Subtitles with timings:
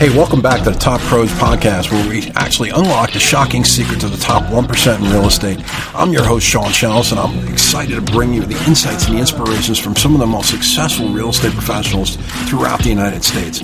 [0.00, 4.02] Hey, welcome back to the Top Pros Podcast, where we actually unlock the shocking secrets
[4.02, 5.60] of the top 1% in real estate.
[5.94, 9.20] I'm your host, Sean Shellis, and I'm excited to bring you the insights and the
[9.20, 12.16] inspirations from some of the most successful real estate professionals
[12.48, 13.62] throughout the United States.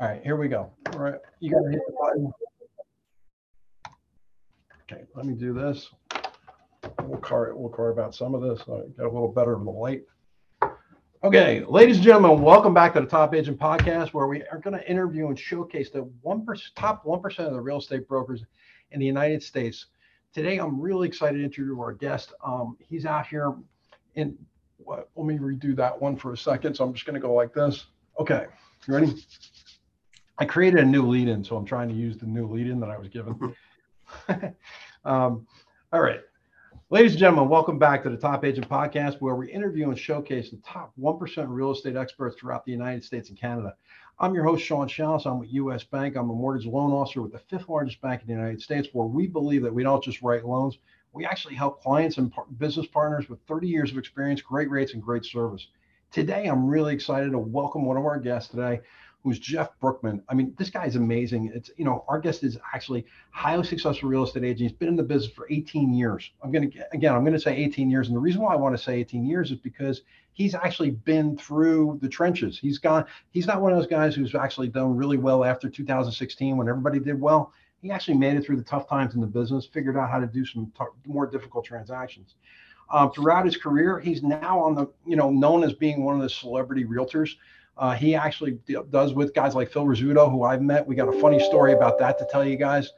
[0.00, 0.72] All right, here we go.
[0.92, 2.32] All right, you got to hit the button.
[4.90, 5.88] Okay, let me do this.
[7.04, 8.60] We'll carve, we'll carve out some of this.
[8.66, 10.02] So get a little better of the light.
[11.22, 14.72] Okay, ladies and gentlemen, welcome back to the Top Agent Podcast, where we are going
[14.72, 18.42] to interview and showcase the one top one percent of the real estate brokers
[18.92, 19.88] in the United States.
[20.32, 22.32] Today, I'm really excited to introduce our guest.
[22.42, 23.54] Um, he's out here.
[24.78, 26.74] What, let me redo that one for a second.
[26.74, 27.84] So I'm just going to go like this.
[28.18, 28.46] Okay,
[28.88, 29.14] you ready?
[30.38, 32.96] I created a new lead-in, so I'm trying to use the new lead-in that I
[32.96, 33.54] was given.
[35.04, 35.46] um,
[35.92, 36.20] all right.
[36.92, 40.50] Ladies and gentlemen, welcome back to the Top Agent Podcast, where we interview and showcase
[40.50, 43.76] the top 1% real estate experts throughout the United States and Canada.
[44.18, 45.24] I'm your host, Sean Shallis.
[45.24, 46.16] I'm with US Bank.
[46.16, 49.06] I'm a mortgage loan officer with the fifth largest bank in the United States, where
[49.06, 50.78] we believe that we don't just write loans,
[51.12, 55.00] we actually help clients and business partners with 30 years of experience, great rates, and
[55.00, 55.68] great service.
[56.10, 58.80] Today, I'm really excited to welcome one of our guests today
[59.22, 60.22] who's Jeff Brookman.
[60.28, 61.52] I mean, this guy is amazing.
[61.54, 64.60] It's, you know, our guest is actually highly successful real estate agent.
[64.60, 66.30] He's been in the business for 18 years.
[66.42, 68.08] I'm going to, again, I'm going to say 18 years.
[68.08, 71.36] And the reason why I want to say 18 years is because he's actually been
[71.36, 72.58] through the trenches.
[72.58, 76.56] He's gone, he's not one of those guys who's actually done really well after 2016
[76.56, 77.52] when everybody did well.
[77.82, 80.26] He actually made it through the tough times in the business, figured out how to
[80.26, 82.34] do some t- more difficult transactions.
[82.90, 86.22] Um, throughout his career, he's now on the, you know, known as being one of
[86.22, 87.36] the celebrity realtors.
[87.80, 88.58] Uh, he actually
[88.90, 90.86] does with guys like Phil Rizzuto, who I've met.
[90.86, 92.90] We got a funny story about that to tell you guys.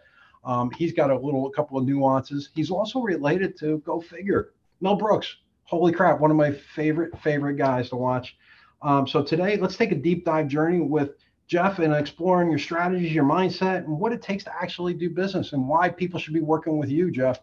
[0.45, 2.51] Um, he's got a little, a couple of nuances.
[2.53, 5.37] He's also related to, go figure, Mel Brooks.
[5.63, 8.37] Holy crap, one of my favorite, favorite guys to watch.
[8.83, 11.11] Um, so today, let's take a deep dive journey with
[11.47, 15.53] Jeff and exploring your strategies, your mindset, and what it takes to actually do business
[15.53, 17.39] and why people should be working with you, Jeff.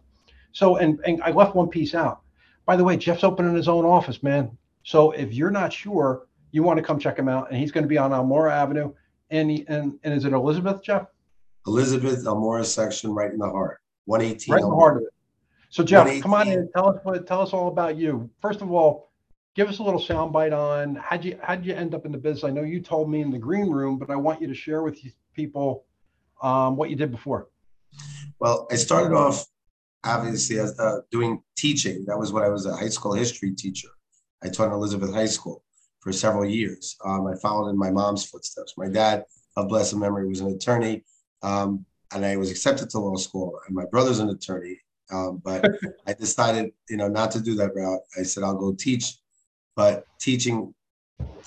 [0.52, 2.20] So, and, and I left one piece out.
[2.66, 4.50] By the way, Jeff's opening his own office, man.
[4.82, 7.50] So if you're not sure, you want to come check him out.
[7.50, 8.92] And he's going to be on Elmora Avenue.
[9.30, 11.06] And, he, and, and is it Elizabeth, Jeff?
[11.66, 14.52] Elizabeth Elmora section right in the heart, 118.
[14.52, 15.08] Right in the heart of it.
[15.68, 16.68] So Jeff, come on in.
[16.74, 18.28] Tell us what, tell us all about you.
[18.42, 19.10] First of all,
[19.54, 22.44] give us a little soundbite on how'd you how'd you end up in the business?
[22.44, 24.82] I know you told me in the green room, but I want you to share
[24.82, 24.98] with
[25.32, 25.84] people
[26.42, 27.48] um, what you did before.
[28.40, 29.46] Well, I started off
[30.02, 32.04] obviously as uh, doing teaching.
[32.06, 33.88] That was what I was a high school history teacher.
[34.42, 35.62] I taught in Elizabeth High School
[36.00, 36.96] for several years.
[37.04, 38.74] Um, I followed in my mom's footsteps.
[38.76, 39.24] My dad,
[39.56, 41.04] of blessed memory, was an attorney,
[41.42, 43.58] um, and I was accepted to law school.
[43.66, 44.78] And my brother's an attorney,
[45.12, 45.64] um, but
[46.06, 48.00] I decided, you know, not to do that route.
[48.18, 49.16] I said I'll go teach,
[49.76, 50.74] but teaching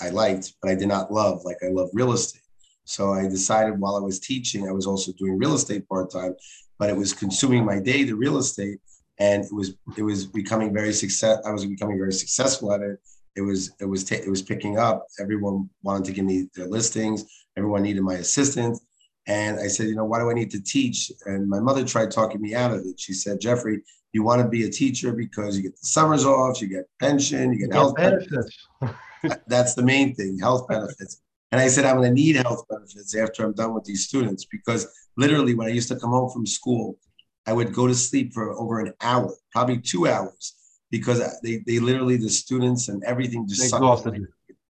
[0.02, 2.42] I liked, but I did not love like I love real estate.
[2.86, 6.36] So I decided while I was teaching, I was also doing real estate part time,
[6.78, 8.80] but it was consuming my day, the real estate,
[9.20, 11.40] and it was it was becoming very success.
[11.46, 13.00] I was becoming very successful at it,
[13.36, 15.08] it was it was t- it was picking up.
[15.20, 17.26] Everyone wanted to give me their listings.
[17.58, 18.82] Everyone needed my assistance.
[19.26, 21.12] And I said, you know, why do I need to teach?
[21.26, 23.00] And my mother tried talking me out of it.
[23.00, 26.62] She said, Jeffrey, you want to be a teacher because you get the summers off,
[26.62, 28.68] you get pension, you get health benefits.
[28.82, 29.44] benefits.
[29.48, 31.22] That's the main thing, health benefits.
[31.54, 34.44] And I said, I'm going to need health benefits after I'm done with these students
[34.46, 36.98] because literally, when I used to come home from school,
[37.46, 40.56] I would go to sleep for over an hour, probably two hours
[40.94, 44.08] because they, they literally the students and everything just sucked.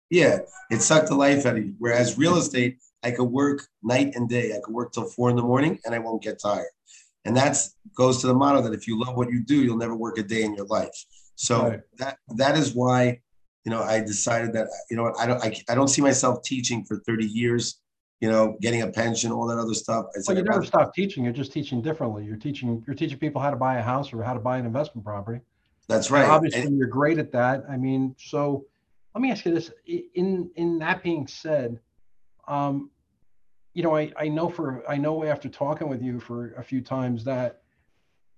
[0.08, 0.38] Yeah,
[0.70, 1.74] it sucked the life out of you.
[1.78, 4.56] Whereas real estate, I could work night and day.
[4.56, 6.72] I could work till four in the morning and I won't get tired.
[7.26, 7.58] And that
[7.94, 10.22] goes to the motto that if you love what you do, you'll never work a
[10.22, 10.96] day in your life.
[11.34, 11.80] So right.
[11.98, 13.20] that that is why,
[13.66, 16.86] you know, I decided that you know I don't I, I don't see myself teaching
[16.86, 17.82] for 30 years
[18.20, 20.06] you know, getting a pension, all that other stuff.
[20.16, 21.24] I well, you never stop teaching.
[21.24, 22.24] You're just teaching differently.
[22.24, 22.82] You're teaching.
[22.86, 25.40] You're teaching people how to buy a house or how to buy an investment property.
[25.88, 26.28] That's right.
[26.28, 27.64] obviously, and, you're great at that.
[27.68, 28.64] I mean, so
[29.14, 31.80] let me ask you this: in in that being said,
[32.48, 32.90] um,
[33.74, 36.80] you know, I I know for I know after talking with you for a few
[36.80, 37.60] times that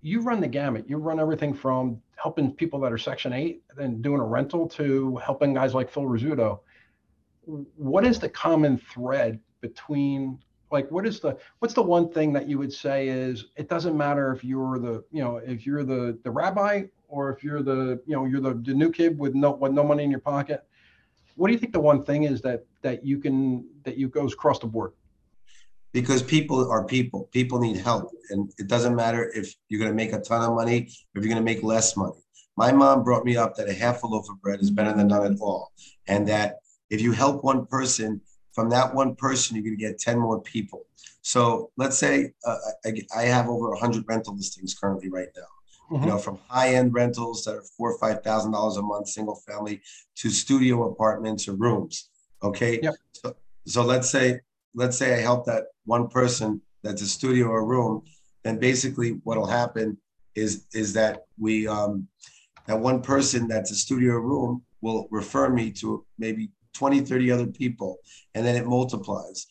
[0.03, 0.89] you run the gamut.
[0.89, 5.17] You run everything from helping people that are Section Eight and doing a rental to
[5.17, 6.61] helping guys like Phil Rizzuto.
[7.45, 10.39] What is the common thread between
[10.71, 13.97] like what is the what's the one thing that you would say is it doesn't
[13.97, 18.01] matter if you're the you know if you're the the rabbi or if you're the
[18.07, 20.65] you know you're the, the new kid with no with no money in your pocket
[21.37, 24.33] what do you think the one thing is that that you can that you goes
[24.33, 24.93] across the board?
[25.93, 27.29] Because people are people.
[27.33, 28.11] People need help.
[28.31, 30.81] And it doesn't matter if you're going to make a ton of money
[31.15, 32.21] or if you're going to make less money.
[32.57, 35.09] My mom brought me up that a half a loaf of bread is better than
[35.09, 35.73] none at all.
[36.09, 36.57] And that
[36.91, 38.21] if you help one person
[38.53, 40.87] from that one person, you're going to get 10 more people.
[41.21, 45.43] So let's say uh, I, I, have over 100 rental listings currently right now.
[45.91, 46.03] Mm-hmm.
[46.03, 49.37] You know, from high-end rentals that are four or five thousand dollars a month, single
[49.47, 49.81] family,
[50.17, 52.11] to studio apartments or rooms.
[52.43, 52.81] Okay.
[52.83, 52.95] Yep.
[53.13, 53.37] So,
[53.67, 54.41] so let's say
[54.75, 58.03] let's say I help that one person that's a studio or room,
[58.45, 59.97] then basically what'll happen
[60.35, 62.09] is is that we um,
[62.67, 67.33] that one person that's a studio or room will refer me to maybe 20, 30
[67.33, 67.99] other people,
[68.35, 69.47] and then it multiplies.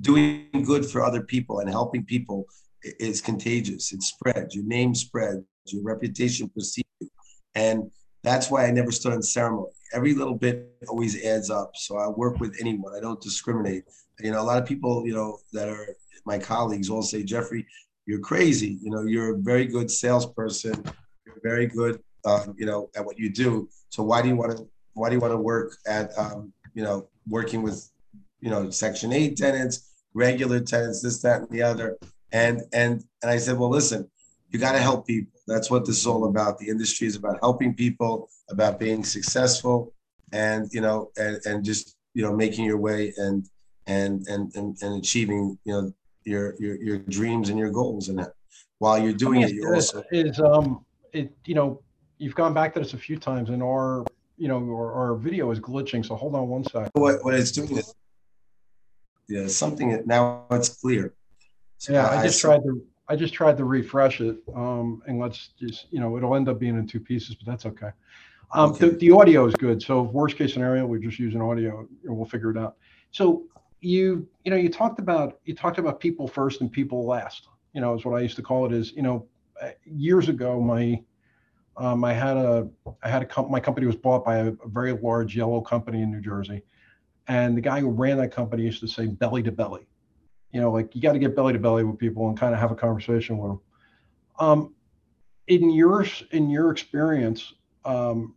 [0.00, 2.46] Doing good for other people and helping people
[2.82, 3.92] is contagious.
[3.92, 4.54] It spreads.
[4.54, 5.44] Your name spreads.
[5.72, 7.08] Your reputation precedes you.
[7.54, 7.90] And
[8.22, 9.70] that's why I never stood on ceremony.
[9.92, 11.72] Every little bit always adds up.
[11.74, 12.94] So I work with anyone.
[12.94, 13.84] I don't discriminate.
[14.20, 15.86] You know, a lot of people, you know, that are
[16.26, 17.66] my colleagues all say, Jeffrey,
[18.06, 18.78] you're crazy.
[18.82, 20.84] You know, you're a very good salesperson.
[21.26, 23.68] You're very good, uh, you know, at what you do.
[23.90, 24.68] So why do you want to?
[24.94, 27.88] Why do you want to work at, um, you know, working with,
[28.40, 31.96] you know, Section Eight tenants, regular tenants, this, that, and the other.
[32.32, 34.10] And and and I said, well, listen,
[34.50, 35.37] you got to help people.
[35.48, 36.58] That's what this is all about.
[36.58, 39.94] The industry is about helping people, about being successful,
[40.32, 43.48] and you know, and, and just you know, making your way and
[43.86, 45.92] and and and, and achieving you know
[46.24, 48.08] your your your dreams and your goals.
[48.08, 48.26] And
[48.78, 51.80] while you're doing it, you also is um it you know
[52.18, 54.04] you've gone back to this a few times, and our
[54.36, 56.04] you know our, our video is glitching.
[56.04, 56.90] So hold on one second.
[56.92, 57.94] What what it's doing is
[59.28, 61.14] yeah something that now it's clear.
[61.78, 65.18] So yeah, I, I just tried to I just tried to refresh it, um, and
[65.18, 67.90] let's just, you know, it'll end up being in two pieces, but that's okay.
[68.52, 68.90] Um, okay.
[68.90, 69.82] The, the audio is good.
[69.82, 72.76] So worst case scenario, we just use an audio and we'll figure it out.
[73.10, 73.44] So
[73.80, 77.80] you, you know, you talked about, you talked about people first and people last, you
[77.80, 79.26] know, is what I used to call it is, you know,
[79.84, 81.02] years ago, my,
[81.76, 82.68] um, I had a,
[83.02, 86.02] I had a, comp- my company was bought by a, a very large yellow company
[86.02, 86.62] in New Jersey.
[87.28, 89.86] And the guy who ran that company used to say belly to belly
[90.52, 92.60] you know, like you got to get belly to belly with people and kind of
[92.60, 93.60] have a conversation with them.
[94.38, 94.74] Um,
[95.46, 97.54] in your in your experience,
[97.84, 98.34] um,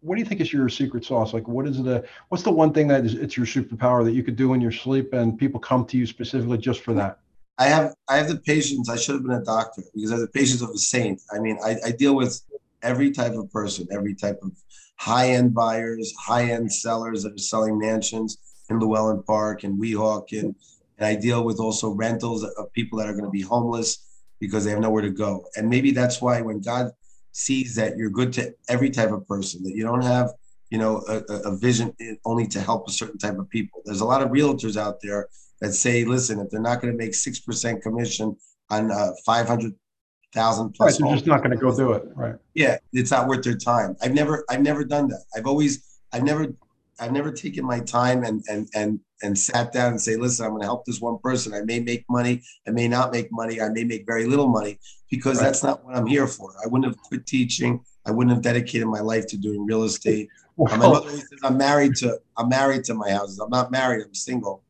[0.00, 1.32] what do you think is your secret sauce?
[1.32, 4.22] Like, what is the what's the one thing that is it's your superpower that you
[4.22, 7.18] could do in your sleep and people come to you specifically just for that?
[7.58, 8.88] I have I have the patience.
[8.88, 11.20] I should have been a doctor because I have the patience of a saint.
[11.32, 12.40] I mean, I, I deal with
[12.82, 14.52] every type of person, every type of
[14.96, 18.38] high end buyers, high end sellers that are selling mansions
[18.68, 20.54] in Llewellyn Park and Weehawken
[21.02, 24.06] and I deal with also rentals of people that are going to be homeless
[24.38, 25.44] because they have nowhere to go.
[25.56, 26.92] And maybe that's why when God
[27.32, 30.30] sees that you're good to every type of person, that you don't have,
[30.70, 31.92] you know, a, a vision
[32.24, 33.82] only to help a certain type of people.
[33.84, 35.26] There's a lot of realtors out there
[35.60, 38.36] that say, listen, if they're not going to make 6% commission
[38.70, 41.00] on uh, 500,000 plus.
[41.00, 42.04] Right, they're just not going to go do it.
[42.14, 42.36] Right.
[42.54, 42.76] Yeah.
[42.92, 43.96] It's not worth their time.
[44.02, 45.24] I've never, I've never done that.
[45.36, 46.54] I've always, I've never
[47.02, 50.52] I've never taken my time and and and and sat down and say, listen, I'm
[50.52, 51.54] going to help this one person.
[51.54, 54.78] I may make money, I may not make money, I may make very little money
[55.10, 55.44] because right.
[55.44, 56.54] that's not what I'm here for.
[56.62, 57.84] I wouldn't have quit teaching.
[58.04, 60.28] I wouldn't have dedicated my life to doing real estate.
[60.58, 63.38] My mother says I'm married to I'm married to my houses.
[63.38, 64.04] I'm not married.
[64.04, 64.62] I'm single.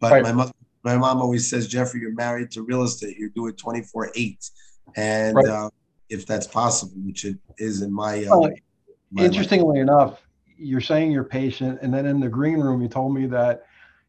[0.00, 0.22] But right.
[0.22, 0.52] my mother,
[0.84, 3.16] my mom always says, Jeffrey, you're married to real estate.
[3.18, 4.50] You do it 24 eight,
[4.96, 5.46] and right.
[5.46, 5.70] uh,
[6.08, 8.24] if that's possible, which it is in my.
[8.24, 8.50] Uh, well,
[9.10, 9.82] my interestingly life.
[9.82, 10.20] enough,
[10.56, 13.64] you're saying you're patient, and then in the green room, you told me that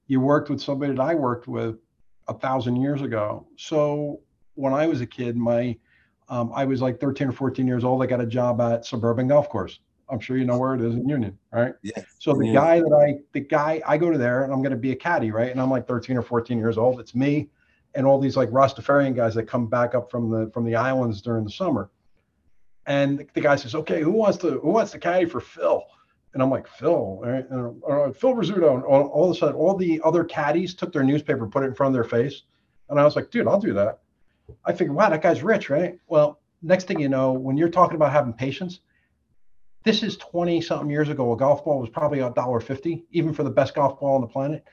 [0.09, 1.77] you worked with somebody that I worked with
[2.27, 3.47] a thousand years ago.
[3.55, 4.19] So
[4.55, 5.77] when I was a kid, my
[6.27, 8.03] um, I was like 13 or 14 years old.
[8.03, 9.79] I got a job at Suburban Golf Course.
[10.09, 11.73] I'm sure you know where it is in Union, right?
[11.83, 12.03] Yeah.
[12.17, 14.77] So the guy that I, the guy, I go to there and I'm going to
[14.77, 15.51] be a caddy, right?
[15.51, 16.99] And I'm like 13 or 14 years old.
[16.99, 17.49] It's me
[17.95, 21.21] and all these like Rastafarian guys that come back up from the from the islands
[21.21, 21.89] during the summer.
[22.85, 25.83] And the guy says, "Okay, who wants to who wants to caddy for Phil?"
[26.33, 27.45] And I'm like, Phil, right?
[27.51, 28.75] uh, Phil Rizzuto.
[28.75, 31.67] And all, all, of a sudden, all the other caddies took their newspaper, put it
[31.67, 32.43] in front of their face.
[32.89, 33.99] And I was like, dude, I'll do that.
[34.65, 35.99] I figured, wow, that guy's rich, right?
[36.07, 38.79] Well, next thing you know, when you're talking about having patience,
[39.83, 41.33] this is 20 something years ago.
[41.33, 44.21] A golf ball was probably a dollar fifty, even for the best golf ball on
[44.21, 44.65] the planet.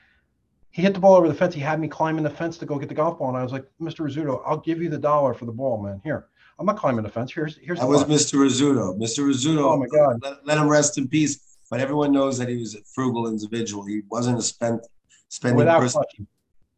[0.71, 1.55] He hit the ball over the fence.
[1.55, 3.29] He had me climbing the fence to go get the golf ball.
[3.29, 4.01] And I was like, Mr.
[4.01, 6.01] Rizzuto, I'll give you the dollar for the ball, man.
[6.03, 6.27] Here.
[6.59, 7.31] I'm not climbing the fence.
[7.31, 7.79] Here's here's.
[7.79, 8.35] That was Mr.
[8.35, 8.97] Rizzuto.
[8.97, 9.23] Mr.
[9.23, 9.73] Rizzuto.
[9.73, 10.19] Oh my God!
[10.21, 13.85] Let, let, him rest in peace but everyone knows that he was a frugal individual.
[13.85, 14.81] He wasn't a spend
[15.29, 16.01] spending Without person.
[16.01, 16.27] Question.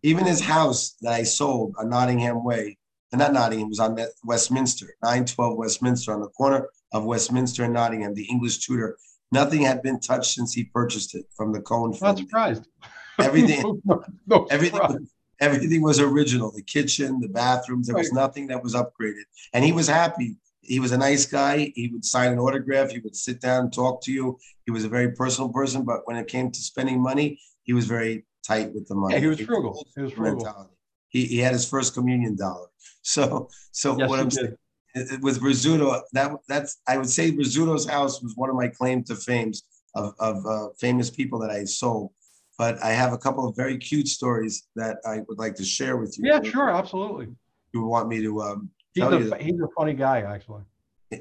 [0.02, 2.78] Even his house that I sold on Nottingham Way,
[3.12, 8.14] and not Nottingham, was on Westminster, 912 Westminster, on the corner of Westminster and Nottingham,
[8.14, 8.98] the English Tudor.
[9.32, 12.22] Nothing had been touched since he purchased it from the Cohen family.
[12.22, 12.68] Not surprised.
[13.20, 15.06] Everything, no, no everything,
[15.42, 16.52] everything was original.
[16.52, 20.38] The kitchen, the bathrooms, there was nothing that was upgraded, and he was happy
[20.70, 21.72] he was a nice guy.
[21.76, 22.92] He would sign an autograph.
[22.92, 24.38] He would sit down and talk to you.
[24.66, 25.84] He was a very personal person.
[25.84, 27.28] But when it came to spending money,
[27.64, 29.16] he was very tight with the money.
[29.16, 29.74] Yeah, he was frugal.
[29.96, 30.70] He was frugal.
[31.10, 32.68] He, he had his first communion dollar.
[33.02, 34.40] So so Yes, what I'm did.
[34.40, 34.56] saying
[35.00, 38.68] it- it- with Rizzuto, that that's I would say Rizzuto's house was one of my
[38.80, 39.58] claim to fames
[40.00, 42.12] of of uh, famous people that I sold.
[42.62, 45.96] But I have a couple of very cute stories that I would like to share
[46.02, 46.24] with you.
[46.30, 47.28] Yeah, sure, absolutely.
[47.74, 48.60] You want me to um,
[49.02, 50.64] He's you a he's a funny guy, actually.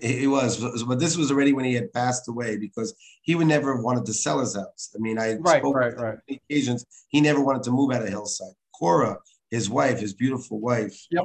[0.03, 3.75] He was, but this was already when he had passed away because he would never
[3.75, 4.91] have wanted to sell his house.
[4.95, 6.19] I mean, I Right, spoke right, right.
[6.29, 6.85] occasions.
[7.09, 8.53] He never wanted to move out of Hillside.
[8.79, 9.17] Cora,
[9.51, 11.25] his wife, his beautiful wife, Yep.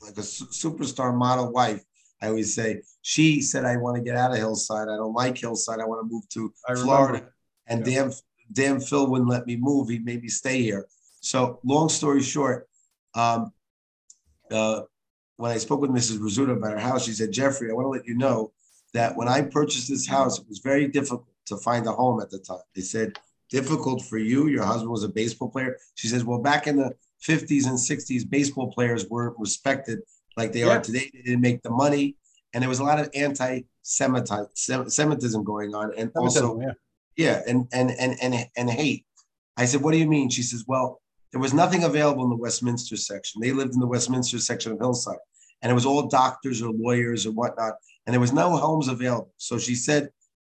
[0.00, 1.84] like a su- superstar model wife.
[2.22, 4.88] I always say she said, "I want to get out of Hillside.
[4.88, 5.78] I don't like Hillside.
[5.80, 7.34] I want to move to I Florida." remember.
[7.66, 8.04] And Yeah.
[8.04, 8.12] damn,
[8.50, 9.90] damn, Phil wouldn't let me move.
[9.90, 10.86] He made me stay here.
[11.20, 12.66] So, long story short,
[13.14, 13.52] um,
[14.50, 14.82] uh,
[15.36, 16.18] when I spoke with Mrs.
[16.18, 18.52] Rizzuto about her house, she said, Jeffrey, I want to let you know
[18.92, 22.30] that when I purchased this house, it was very difficult to find a home at
[22.30, 22.60] the time.
[22.74, 23.18] They said,
[23.50, 24.46] difficult for you.
[24.46, 25.76] Your husband was a baseball player.
[25.96, 26.94] She says, well, back in the
[27.26, 30.00] 50s and 60s, baseball players weren't respected
[30.36, 30.76] like they Yeah.
[30.76, 31.10] are today.
[31.12, 32.16] They didn't make the money.
[32.52, 35.92] And there was a lot of anti-Semitism going on.
[35.96, 36.72] And also, yeah.
[37.16, 39.04] yeah, and and and and and hate.
[39.56, 40.30] I said, what do you mean?
[40.30, 41.00] She says, well,
[41.34, 43.40] there was nothing available in the Westminster section.
[43.40, 45.18] They lived in the Westminster section of Hillside,
[45.60, 47.74] and it was all doctors or lawyers or whatnot,
[48.06, 49.34] and there was no homes available.
[49.38, 50.10] So she said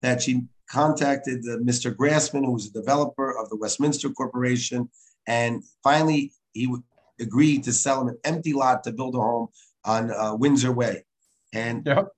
[0.02, 1.94] that she contacted uh, Mr.
[1.94, 4.90] Grassman, who was a developer of the Westminster Corporation,
[5.28, 6.74] and finally he
[7.20, 9.46] agreed to sell him an empty lot to build a home
[9.84, 11.04] on uh, Windsor Way,
[11.52, 12.08] and Yep.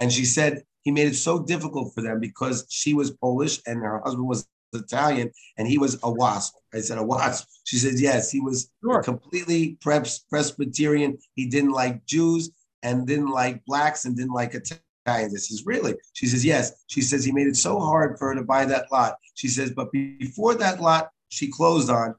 [0.00, 3.78] and she said he made it so difficult for them because she was Polish and
[3.82, 6.54] her husband was Italian and he was a wasp.
[6.72, 7.48] I said, a wasp.
[7.64, 9.02] She said, yes, he was Sure.
[9.02, 11.18] completely pres- Presbyterian.
[11.34, 12.50] He didn't like Jews
[12.82, 14.80] and didn't like blacks and didn't like Italians.
[15.06, 15.94] I says, really?
[16.14, 16.84] She says, yes.
[16.86, 19.16] She says, he made it so hard for her to buy that lot.
[19.34, 22.14] She says, but before that lot she closed on,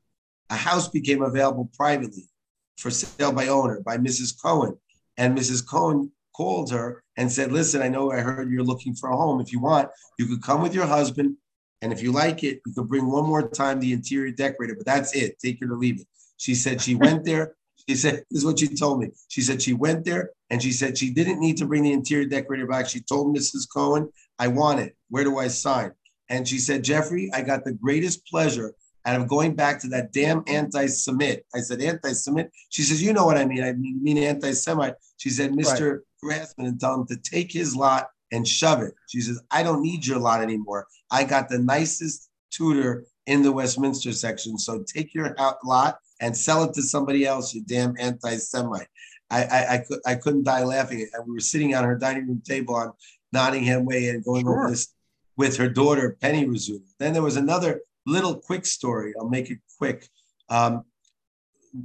[0.50, 2.30] a house became available privately
[2.78, 4.40] for sale by owner by Mrs.
[4.40, 4.78] Cohen.
[5.18, 5.68] And Mrs.
[5.68, 9.40] Cohen called her and said, Listen, I know I heard you're looking for a home.
[9.40, 11.38] If you want, you could come with your husband.
[11.86, 14.88] And if you like it, you could bring one more time the interior decorator, but
[14.88, 15.38] that's it.
[15.38, 16.08] Take it or leave it.
[16.38, 17.54] She said she went there.
[17.88, 19.10] She said, This is what she told me.
[19.28, 22.28] She said she went there and she said she didn't need to bring the interior
[22.28, 22.90] decorator back.
[22.90, 23.68] She told Mrs.
[23.72, 24.96] Cohen, I want it.
[25.10, 25.92] Where do I sign?
[26.28, 28.74] And she said, Jeffrey, I got the greatest pleasure
[29.06, 31.44] out of going back to that damn anti-Semite.
[31.54, 32.50] I said, anti-Semite?
[32.70, 33.64] She says, you know what I mean.
[33.64, 34.96] I mean, mean anti-Semite.
[35.18, 36.00] She said, Mr.
[36.24, 38.94] Grassman, and tell him to take his lot and shove it.
[39.08, 40.88] She says, I don't need your lot anymore.
[41.10, 44.58] I got the nicest Tudor in the Westminster section.
[44.58, 48.88] So take your lot and sell it to somebody else, you damn anti-Semite.
[49.32, 51.08] I, I, I, could, I couldn't die laughing.
[51.14, 52.92] And we were sitting on her dining room table on
[53.34, 54.60] Nottingham Way and going Sure.
[54.60, 54.94] over this
[55.38, 56.84] with her daughter, Penny Rizzuto.
[57.00, 59.14] Then there was another little quick story.
[59.20, 60.08] I'll make it quick.
[60.50, 60.84] Um,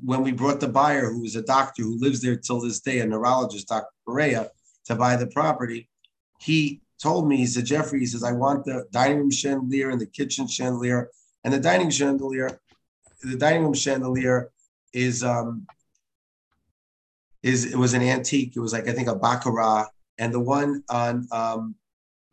[0.05, 3.01] when we brought the buyer, who was a doctor who lives there till this day,
[3.01, 3.89] a neurologist, Dr.
[4.07, 4.51] Perea,
[4.85, 5.89] to buy the property,
[6.41, 10.01] he told me, he said, Jeffrey, he says, I want the dining room chandelier and
[10.01, 11.11] the kitchen chandelier.
[11.45, 12.61] And the dining chandelier,
[13.23, 14.51] the dining room chandelier
[14.93, 15.67] is um
[17.43, 18.55] is it was an antique.
[18.57, 19.87] It was like I think a baccarat,
[20.19, 21.75] and the one on um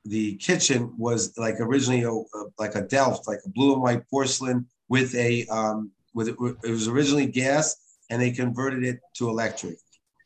[0.06, 2.26] the kitchen was like originally a, a-
[2.58, 6.38] like a Delft, like a blue and white porcelain with a um with it
[6.70, 7.76] was originally gas,
[8.10, 9.78] and they converted it to electric.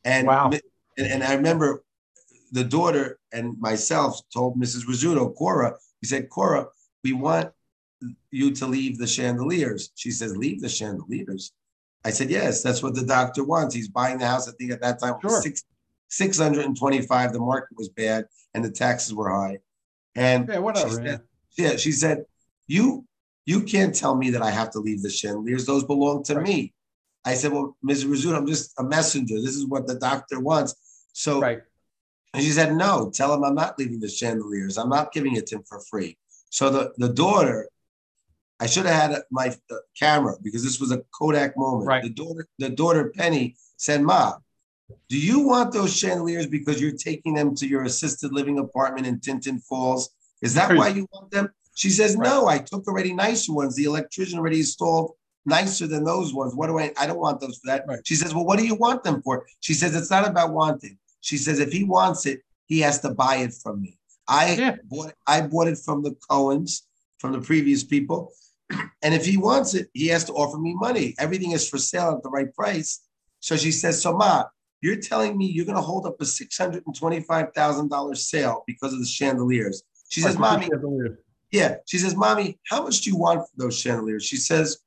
[0.03, 0.50] And Wow.
[0.97, 1.83] and, and I remember
[2.51, 4.86] the daughter and myself told Mrs.
[4.86, 6.67] Rizzuto, Cora, we said, Cora,
[7.03, 7.51] we want
[8.31, 9.91] you to leave the chandeliers.
[9.96, 11.53] She says, leave the chandeliers.
[12.03, 13.75] I said, yes, that's what the doctor wants.
[13.75, 14.50] He's buying the house.
[14.50, 15.41] I think at that time Sure.
[15.41, 15.63] six,
[16.10, 17.34] 625.
[17.34, 19.60] The market was bad and the taxes were high.
[20.15, 20.96] And Yeah, she whatever.
[20.96, 21.22] said,
[21.58, 21.72] Yeah.
[21.72, 22.25] yeah, she said,
[22.67, 23.05] you
[23.48, 25.65] you can't tell me that I have to leave the chandeliers.
[25.65, 26.46] Those belong to Right.
[26.46, 26.74] me.
[27.25, 28.05] I said, well, Ms.
[28.05, 29.41] Rizzuto, I'm just a messenger.
[29.41, 30.75] This is what the doctor wants.
[31.13, 31.62] So Right.
[32.33, 34.77] And she said, no, tell him I'm not leaving the chandeliers.
[34.77, 36.17] I'm not giving it to him for free.
[36.50, 37.67] So the, the daughter,
[38.59, 39.55] I should have had my
[39.97, 41.88] camera because this was a Kodak moment.
[41.88, 42.03] Right.
[42.03, 44.35] The daughter, the daughter Penny said, Ma,
[45.09, 49.19] do you want those chandeliers because you're taking them to your assisted living apartment in
[49.19, 50.09] Tinton Falls?
[50.41, 51.50] Is that why you want them?
[51.75, 53.75] She says, no, I took already nicer ones.
[53.75, 55.13] The electrician already installed
[55.45, 56.53] nicer than those ones.
[56.53, 57.85] What do I, I don't want those for that.
[57.88, 58.00] Right.
[58.05, 59.45] She says, well, what do you want them for?
[59.61, 60.97] She says, it's not about wanting.
[61.21, 63.97] She says, if he wants it, he has to buy it from me.
[64.27, 64.75] I Yeah.
[64.83, 66.81] bought I bought it from the Cohens,
[67.19, 68.33] from the previous people.
[69.03, 71.15] And if he wants it, he has to offer me money.
[71.17, 73.01] Everything is for sale at the right price.
[73.39, 74.45] So she says, So Ma,
[74.81, 78.63] you're telling me you're gonna hold up a six hundred and twenty-five thousand dollar sale
[78.67, 79.83] because of the chandeliers.
[80.09, 80.69] She says, Mommy.
[81.51, 81.75] Yeah.
[81.85, 84.23] She says, Mommy, how much do you want for those chandeliers?
[84.23, 84.77] She says,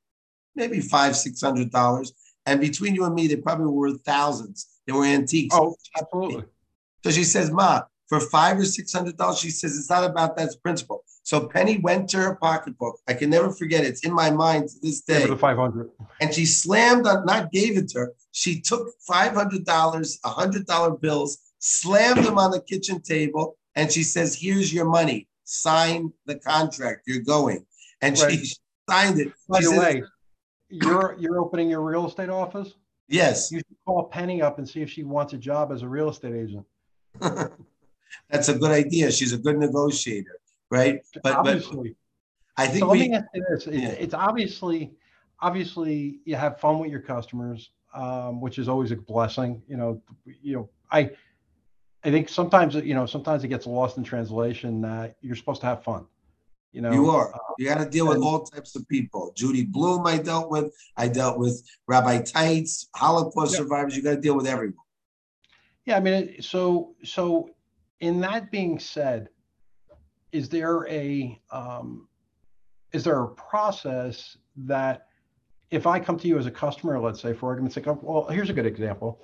[0.55, 2.13] maybe five, six hundred dollars.
[2.45, 4.67] And between you and me, they probably were worth thousands.
[4.85, 5.55] They were antiques.
[5.57, 6.45] Oh, absolutely.
[7.03, 10.37] So she says, Ma, for five or six hundred dollars, she says it's not about
[10.37, 11.03] that principle.
[11.23, 12.99] So Penny went to her pocketbook.
[13.07, 13.87] I can never forget it.
[13.87, 15.25] It's in my mind to this day.
[15.25, 15.89] the 500.
[16.21, 18.13] And she slammed on, not gave it to her.
[18.31, 24.35] She took $500, a $100 bills, slammed them on the kitchen table, and she says,
[24.39, 25.27] Here's your money.
[25.45, 27.01] Sign the contract.
[27.07, 27.65] You're going.
[28.01, 28.31] And Right.
[28.39, 28.55] she
[28.87, 29.33] signed it.
[29.49, 30.03] By She the says, way,
[30.69, 32.73] you're you're opening your real estate office.
[33.07, 35.87] Yes, You should call Penny up and see if she wants a job as a
[35.87, 36.65] real estate agent.
[38.29, 39.11] that's a good idea.
[39.11, 40.39] She's a good negotiator,
[40.71, 41.01] right?
[41.13, 41.95] But but obviously,
[42.57, 43.89] I think so let me ask you this: It's, Yeah.
[43.89, 44.91] it's obviously,
[45.39, 49.61] obviously, you have fun with your customers, um, which is always a blessing.
[49.67, 51.11] You know, you know, I,
[52.03, 55.67] I think sometimes you know sometimes it gets lost in translation that you're supposed to
[55.67, 56.05] have fun.
[56.75, 57.33] You know, You are.
[57.57, 59.31] You got to deal with all types of people.
[59.33, 60.75] Judy Blume, I dealt with.
[60.97, 63.59] I dealt with Rabbi Tights, Holocaust Yeah.
[63.59, 63.95] survivors.
[63.95, 64.75] You got to deal with everyone.
[65.85, 67.49] Yeah, I mean, so so
[68.01, 69.29] in that being said,
[70.33, 72.09] is there a um,
[72.91, 75.07] is there a process that
[75.71, 78.49] if I come to you as a customer, let's say for argument's sake, well, here's
[78.49, 79.21] a good example.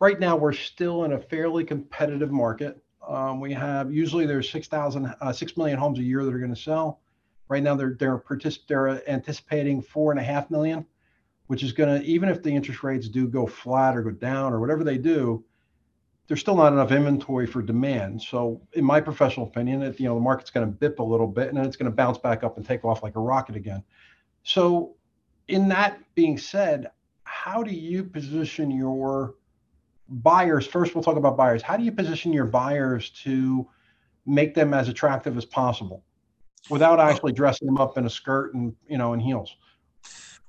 [0.00, 2.82] Right now, we're still in a fairly competitive market.
[3.08, 6.54] Um, we have usually there's 6,000, uh, 6 million homes a year that are going
[6.54, 7.00] to sell.
[7.48, 10.86] Right now, they're they're partic- they're anticipating four and a half million,
[11.46, 14.54] which is going to even if the interest rates do go flat or go down
[14.54, 15.44] or whatever they do,
[16.26, 18.22] there's still not enough inventory for demand.
[18.22, 21.26] So, in my professional opinion, it, you know the market's going to bip a little
[21.26, 23.56] bit and then it's going to bounce back up and take off like a rocket
[23.56, 23.82] again.
[24.42, 24.94] So,
[25.48, 26.90] in that being said,
[27.24, 29.34] how do you position your
[30.08, 30.66] buyers?
[30.66, 31.62] First, we'll talk about buyers.
[31.62, 33.66] How do you position your buyers to
[34.26, 36.02] make them as attractive as possible
[36.70, 39.56] without actually dressing them up in a skirt and you know in heels?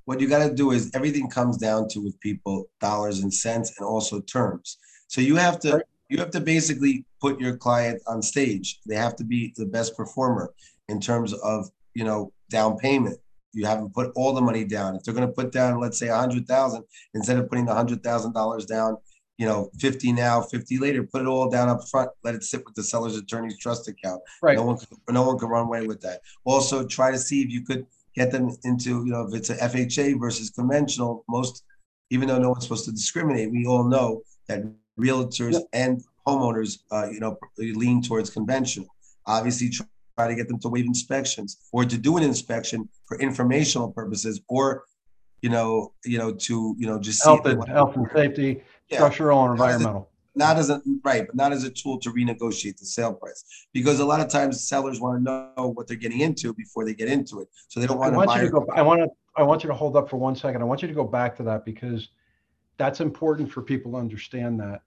[0.06, 3.74] What you got to do is everything comes down to with people dollars and cents
[3.78, 4.78] and also terms.
[5.08, 8.80] So you have to you have to basically put your client on stage.
[8.86, 10.54] They have to be the best performer
[10.90, 13.18] in terms of you know down payment.
[13.54, 14.96] You haven't put all the money down.
[14.96, 17.74] If they're going to put down, let's say a hundred thousand, instead of putting the
[17.74, 18.98] hundred thousand dollars down,
[19.38, 22.10] you know, fifty now, fifty later, put it all down up front.
[22.24, 24.22] Let it sit with the seller's attorney's trust account.
[24.42, 24.56] Right.
[24.58, 26.22] No one, can- no one can run away with that.
[26.46, 29.56] Also, try to see if you could get them into, you know, if it's a
[29.58, 31.26] FHA versus conventional.
[31.28, 31.64] Most,
[32.12, 34.64] even though no one's supposed to discriminate, we all know that
[34.98, 35.64] realtors Yep.
[35.74, 38.88] and homeowners, uh, you know, lean towards conventional.
[39.26, 39.86] Obviously, try
[40.18, 44.40] try to get them to waive inspections or to do an inspection for informational purposes,
[44.48, 44.86] or,
[45.42, 48.98] you know, you know, to, you know, just Health and health and safety, Yeah.
[48.98, 50.10] structural and Not as a- environmental.
[50.36, 53.44] not as a right, but not as a tool to renegotiate the sale price.
[53.74, 56.94] Because a lot of times sellers want to know what they're getting into before they
[56.94, 57.48] get into it.
[57.70, 58.66] So they don't want to want to go.
[58.76, 59.08] I want to.
[59.38, 60.62] I want you to hold up for one second.
[60.62, 62.10] I want you to go back to that because
[62.78, 64.60] that's important for people to understand.
[64.60, 64.82] That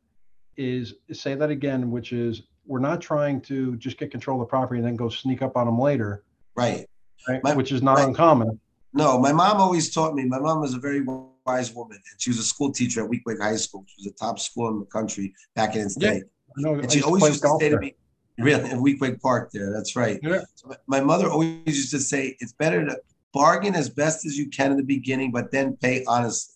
[0.57, 4.51] is say that again, which is we're not trying to just get control of the
[4.51, 6.87] property and then go sneak up on them later, Right.
[7.29, 7.43] right?
[7.43, 8.09] My- which is not right.
[8.09, 8.61] uncommon.
[8.95, 10.25] No, my mom always taught me.
[10.25, 11.01] My mom was a very
[11.49, 14.17] wise woman, and she was a school teacher at Weequahic High School, which was the
[14.25, 15.27] top school in the country
[15.59, 16.11] back in its Yeah.
[16.11, 16.23] day.
[16.57, 16.75] Know.
[16.75, 17.95] And she always used to say to me,
[18.39, 20.19] really, in Park there, that's right.
[20.23, 20.43] Yeah.
[20.57, 22.95] So my- mother always used to say, it's better to
[23.33, 26.55] bargain as best as you can in the beginning, but then pay honestly.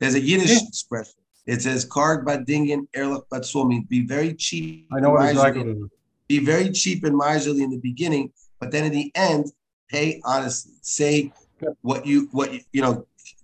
[0.00, 0.68] There's a Yiddish Yeah.
[0.68, 1.14] expression.
[1.46, 4.86] It says, "Karg badingen, ehrlich batzul," means be very cheap.
[4.92, 5.90] I know exactly miserly- what it is.
[6.28, 9.44] Be very cheap and miserly in the beginning, but then in the end,
[9.88, 10.74] pay honestly.
[10.82, 11.14] Say
[11.60, 11.70] Yeah.
[11.82, 12.94] what you what you, you know.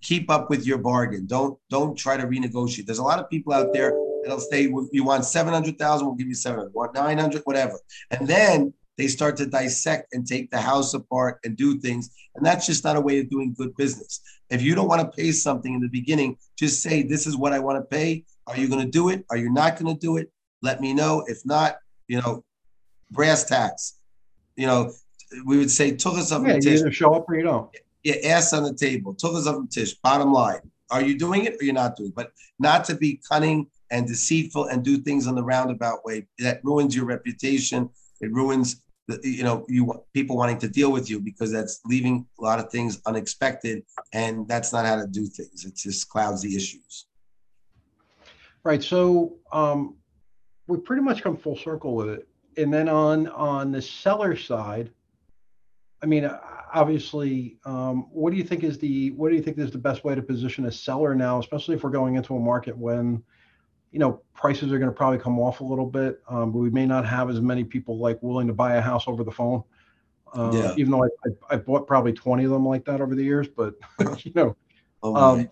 [0.02, 1.26] Keep up with your bargain.
[1.26, 2.86] Don't don't try to renegotiate.
[2.86, 4.62] There's a lot of people out there that'll say,
[4.92, 6.06] "You want seven hundred thousand?
[6.06, 6.74] We'll give you seven hundred.
[6.74, 7.42] Want nine hundred?
[7.44, 7.78] Whatever."
[8.10, 12.10] And then they start to dissect and take the house apart and do things.
[12.34, 14.20] And that's just not a way of doing good business.
[14.50, 17.52] If you don't want to pay something in the beginning, just say, This is what
[17.52, 18.24] I want to pay.
[18.48, 19.24] Are you going to do it?
[19.30, 20.30] Are you not going to do it?
[20.62, 21.24] Let me know.
[21.28, 21.76] If not,
[22.08, 22.44] you know,
[23.10, 23.94] brass tacks.
[24.56, 24.92] You know,
[25.46, 27.70] we would say, Tuchas of Yeah, you either show up or you don't.
[28.08, 29.14] Yeah, ass on the table.
[29.14, 29.94] Tuchas of tish.
[29.94, 30.60] Bottom line.
[30.90, 32.14] Are you doing it or you're not doing it?
[32.14, 36.26] But not to be cunning and deceitful and do things on the roundabout way.
[36.38, 37.90] That ruins your reputation.
[38.20, 42.26] It ruins the, you know you people wanting to deal with you because that's leaving
[42.38, 46.42] a lot of things unexpected and that's not how to do things it just clouds
[46.42, 47.06] the issues
[48.68, 48.82] Right.
[48.82, 49.96] So um,
[50.66, 52.28] we pretty much come full circle with it.
[52.56, 54.90] And then on on the seller side,
[56.02, 56.24] I mean,
[56.74, 60.04] obviously, um, what do you think is the what do you think is the best
[60.04, 63.22] way to position a seller now, especially if we're going into a market when,
[63.92, 66.20] you know, prices are going to probably come off a little bit.
[66.28, 69.24] Um, we may not have as many people like willing to buy a house over
[69.24, 69.62] the phone.
[70.34, 70.74] Uh, Yeah.
[70.76, 73.48] Even though I, I, I bought probably 20 of them like that over the years,
[73.48, 73.74] but
[74.24, 74.56] you know,
[75.02, 75.48] Oh, um,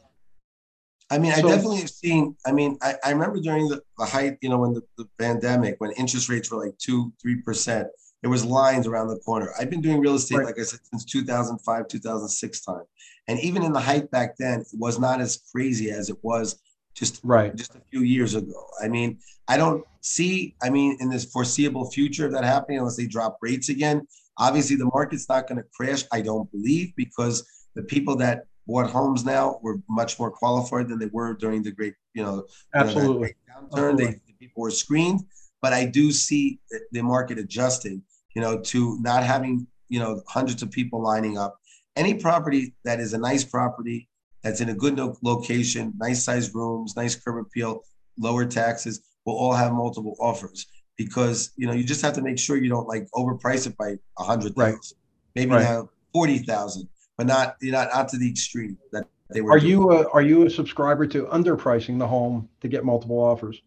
[1.11, 2.37] I mean, I definitely have seen.
[2.45, 5.77] I mean, I, I remember during the, the height, you know, when the, the pandemic,
[5.79, 7.89] when interest rates were like two, three percent,
[8.23, 9.53] there was lines around the corner.
[9.59, 10.47] I've been doing real estate, Right.
[10.47, 12.83] like I said, since 2005, 2006 time,
[13.29, 16.61] and even in the height back then, it was not as crazy as it was
[16.95, 17.55] just right.
[17.55, 18.67] just a few years ago.
[18.83, 22.97] I mean, I don't see, I mean, in this foreseeable future of that happening unless
[22.97, 24.07] they drop rates again.
[24.39, 28.91] Obviously, the market's not going to crash, I don't believe, because the people that bought
[28.91, 32.37] homes now were much more qualified than they were during the great, you know, you
[32.39, 33.35] know, that Absolutely.
[33.49, 33.97] downturn.
[33.97, 35.21] They, the people were screened,
[35.63, 36.59] but I do see
[36.93, 38.03] the- market adjusting,
[38.35, 41.59] you know, to not having, you know, hundreds of people lining up.
[41.95, 44.09] Any property that is a nice property,
[44.43, 47.83] that's in a good location, nice sized rooms, nice curb appeal,
[48.19, 50.67] lower taxes, will all have multiple offers
[50.97, 53.97] because you know you just have to make sure you don't like overprice it by
[54.19, 54.93] a hundred thousand, Right.
[55.35, 55.63] maybe Right.
[55.65, 56.89] now forty thousand,
[57.19, 59.53] but not you're not out to the extreme that they were.
[59.53, 59.71] Are doing.
[59.73, 63.61] you a, are you a subscriber to underpricing the home to get multiple offers?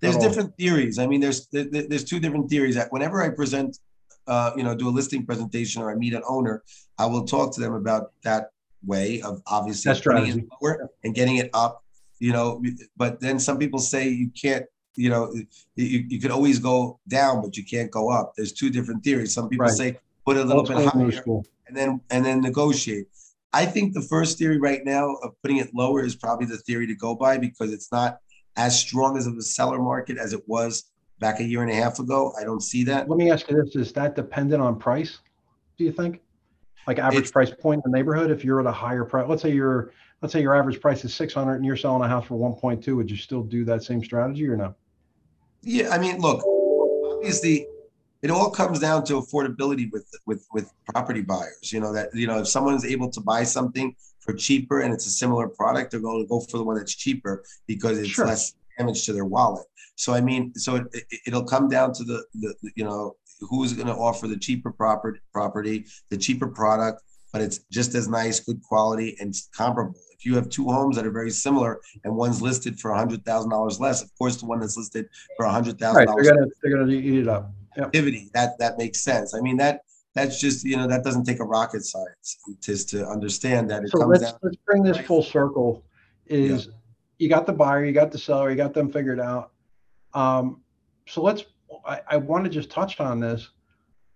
[0.00, 0.98] There's different theories.
[0.98, 2.74] I mean, there's there- there- there's two different theories.
[2.74, 3.78] That whenever I present,
[4.26, 6.62] uh, you know, do a listing presentation or I meet an owner,
[6.98, 8.50] I will talk to them about that
[8.84, 11.82] way of obviously That putting it lower and getting it up.
[12.20, 12.62] You know,
[12.96, 14.66] but then some people say you can't.
[14.96, 15.34] You know,
[15.74, 18.34] you, you could always go down, but you can't go up.
[18.36, 19.34] There's two different theories.
[19.34, 19.74] Some people Right.
[19.74, 21.10] say put it a little Old bit higher
[21.66, 23.06] and then and then negotiate.
[23.52, 26.86] I think the first theory right now of putting it lower is probably the theory
[26.86, 28.20] to go by because it's not
[28.56, 30.84] as strong as of a seller market as it was
[31.18, 32.32] back a year and a half ago.
[32.38, 33.08] I don't see that.
[33.08, 35.18] Let me ask you this: Is that dependent on price?
[35.76, 36.20] Do you think,
[36.86, 38.30] like average It's- price point in the neighborhood?
[38.30, 41.14] If you're at a higher price, let's say you're let's say your average price is
[41.14, 44.48] 600 and you're selling a house for 1.2, would you still do that same strategy
[44.48, 44.74] or no?
[45.62, 46.42] Yeah, I mean, look,
[47.16, 47.66] obviously,
[48.22, 51.72] it all comes down to affordability with with with property buyers.
[51.72, 55.06] You know that you know if someone's able to buy something for cheaper and it's
[55.06, 58.26] a similar product, they're going to go for the one that's cheaper because it's Sure.
[58.26, 59.66] less damage to their wallet.
[59.96, 63.16] So I mean, so it, it, it'll come down to the, the the, you know
[63.40, 68.08] who's going to offer the cheaper property property, the cheaper product, but it's just as
[68.08, 69.94] nice, good quality, and comparable.
[70.12, 73.24] If you have two homes that are very similar and one's listed for a hundred
[73.24, 75.06] thousand dollars less, of course the one that's listed
[75.36, 77.52] for a hundred thousand Right, dollars they're gonna they're gonna eat it up.
[77.76, 78.30] activity.
[78.34, 79.34] That that makes sense.
[79.34, 79.82] I mean that
[80.14, 83.90] that's just you know that doesn't take a rocket science just to understand that it
[83.90, 84.40] So comes let's down.
[84.42, 85.84] let's bring this full circle.
[86.26, 86.68] Is
[87.18, 89.52] you got the buyer, you got the seller, you got them figured out.
[90.14, 90.62] Um,
[91.06, 91.44] so let's.
[91.84, 93.50] I, I want to just touch on this.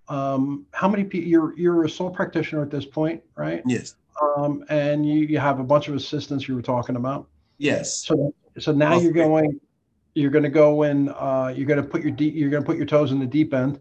[0.08, 1.28] Um, how many people?
[1.28, 3.62] You're you're a sole practitioner at this point, right?
[3.66, 3.96] Yes,
[4.36, 7.28] Um, and you you have a bunch of assistants you were talking about.
[7.58, 9.60] yes, So so now you're going.
[10.14, 11.10] You're going to go in.
[11.10, 12.34] Uh, you're going to put your deep.
[12.34, 13.78] You're going to put your toes in the deep end,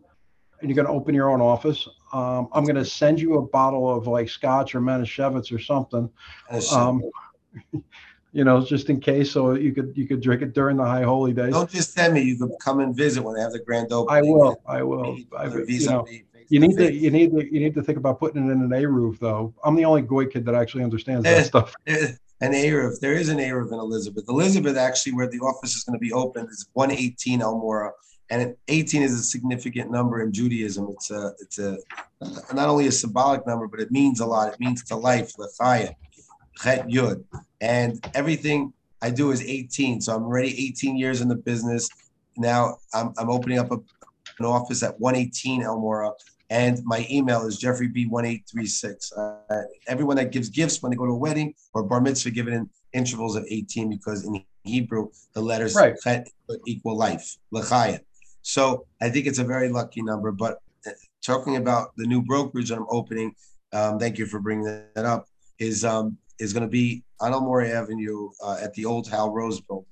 [0.62, 1.88] and you're going to open your own office.
[2.14, 6.10] Um, I'm going to send you a bottle of like Scotch or Manischewitz or something.
[6.72, 7.04] Um,
[8.32, 11.04] you know, just in case, so you could you could drink it during the high
[11.04, 11.54] holy days.
[11.54, 12.22] don't just send me.
[12.22, 14.32] You could come and visit when they have the grand I opening.
[14.32, 14.62] will.
[14.68, 15.18] I will.
[15.38, 16.06] I, you know,
[16.50, 18.70] you need to you need to you need to think about putting it in an
[18.70, 19.54] eruv though.
[19.64, 21.74] I'm the only goy kid that actually understands that stuff.
[21.88, 23.00] an eruv.
[23.00, 24.26] There is an eruv in Elizabeth.
[24.30, 27.92] Elizabeth, actually, where the office is going to be open, is 118 Elmora,
[28.30, 30.88] and 18 is a significant number in Judaism.
[30.92, 31.78] It's a, it's a,
[32.54, 34.54] not only a symbolic number, but it means a lot.
[34.54, 35.94] It means to life, lechayim,
[36.62, 37.24] chet yud,
[37.62, 40.02] and everything I do is 18.
[40.02, 41.90] So I'm already 18 years in the business.
[42.36, 43.76] Now I'm, I'm opening up a,
[44.40, 46.12] an office at 118 Elmora.
[46.50, 49.12] And my email is jeffreyb1836.
[49.18, 52.54] Uh, everyone that gives gifts when they go to a wedding or bar mitzvah, given
[52.54, 55.96] in intervals of 18 because in Hebrew, the letters Right.
[56.02, 56.30] chet
[56.66, 58.00] equal life, l'chayim.
[58.48, 60.32] So I think it's a very lucky number.
[60.32, 63.36] But uh, talking about the new brokerage that I'm opening,
[63.74, 64.64] um, thank you for bringing
[64.96, 65.28] that up,
[65.60, 69.60] is um, is going to be on Elmora Avenue uh, at the old Hal Rose
[69.60, 69.86] building.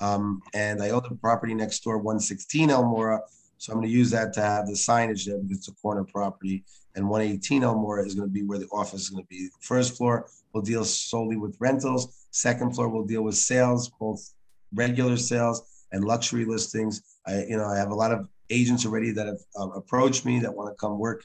[0.00, 3.20] Um, and I own the property next door, 116 Elmora.
[3.58, 6.02] So I'm going to use that to have the signage there because it's a corner
[6.02, 6.64] property.
[6.96, 9.48] And 118 Elmora is going to be where the office is going to be.
[9.60, 12.26] First floor will deal solely with rentals.
[12.32, 14.34] Second floor will deal with sales, both
[14.74, 17.02] regular sales and luxury listings.
[17.26, 20.40] I, you know, I have a lot of agents already that have um, approached me
[20.40, 21.24] that want to come work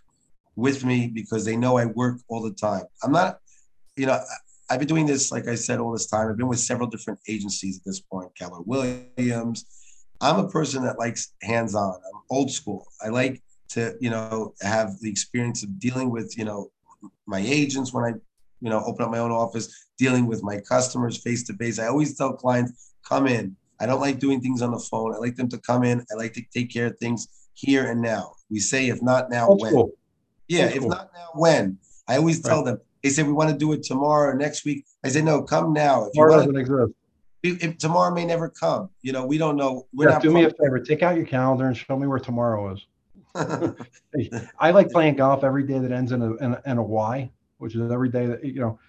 [0.56, 2.84] with me because they know I work all the time.
[3.04, 3.40] I'm not,
[3.96, 4.20] you know,
[4.70, 6.30] I've been doing this, like I said, all this time.
[6.30, 9.66] I've been with several different agencies at this point, Keller Williams.
[10.22, 11.94] I'm a person that likes hands-on.
[11.94, 12.88] I'm old school.
[13.04, 16.72] I like to, you know, have the experience of dealing with, you know,
[17.28, 18.14] my agents when I,
[18.62, 21.78] you know, open up my own office, dealing with my customers face to face.
[21.78, 23.56] I always tell clients, come in.
[23.80, 25.14] I don't like doing things on the phone.
[25.14, 26.04] I like them to come in.
[26.12, 28.34] I like to take care of things here and now.
[28.50, 29.72] We say, if not now, Old when?
[29.72, 29.92] school.
[30.48, 30.90] Yeah, Old if school.
[30.90, 31.78] not now, when?
[32.08, 32.80] I always tell them.
[33.04, 34.86] They say we want to do it tomorrow or next week.
[35.04, 36.04] I say no, come now.
[36.06, 36.92] If you Tomorrow doesn't exist.
[37.44, 38.90] if, if tomorrow may never come.
[39.02, 39.88] You know, we don't know.
[39.94, 42.20] We're Yeah, not do me a favor, take out your calendar and show me where
[42.20, 42.86] tomorrow is.
[44.60, 47.30] I like playing golf every day that ends in a, in a, in a Y,
[47.58, 48.80] which is every day that, you know,